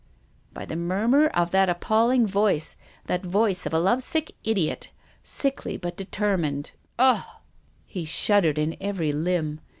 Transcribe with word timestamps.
"By 0.55 0.65
the 0.65 0.75
murmur 0.75 1.27
of 1.27 1.51
that 1.51 1.69
appalling 1.69 2.25
voice, 2.25 2.75
that 3.05 3.23
voice 3.23 3.67
of 3.67 3.73
a 3.73 3.77
love 3.77 4.01
sick 4.01 4.31
idiot, 4.43 4.89
sickly 5.21 5.77
but 5.77 5.95
determined. 5.95 6.71
Ugh!" 6.97 7.23
He 7.85 8.05
shuddered 8.05 8.57
in 8.57 8.77
every 8.81 9.11
limb. 9.13 9.59